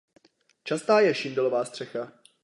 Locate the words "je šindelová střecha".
0.99-2.11